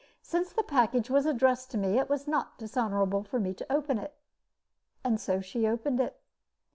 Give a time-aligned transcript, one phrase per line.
[0.23, 3.99] Since the package was addressed to me, it was not dishonorable for me to open
[3.99, 4.15] it.
[5.03, 6.19] And so she opened it.